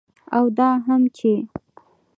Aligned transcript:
او 0.37 0.45
دا 0.57 0.69
هم 0.85 1.01
چې 1.17 1.33